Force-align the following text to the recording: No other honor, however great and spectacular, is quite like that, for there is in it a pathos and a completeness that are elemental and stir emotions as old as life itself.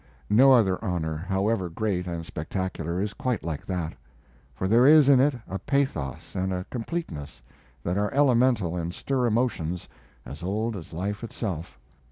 No 0.31 0.51
other 0.51 0.83
honor, 0.83 1.15
however 1.15 1.69
great 1.69 2.07
and 2.07 2.25
spectacular, 2.25 2.99
is 3.03 3.13
quite 3.13 3.43
like 3.43 3.67
that, 3.67 3.93
for 4.55 4.67
there 4.67 4.87
is 4.87 5.07
in 5.07 5.19
it 5.19 5.35
a 5.47 5.59
pathos 5.59 6.33
and 6.35 6.51
a 6.51 6.63
completeness 6.71 7.43
that 7.83 7.99
are 7.99 8.11
elemental 8.11 8.75
and 8.75 8.95
stir 8.95 9.27
emotions 9.27 9.87
as 10.25 10.41
old 10.41 10.75
as 10.75 10.91
life 10.91 11.23
itself. 11.23 11.77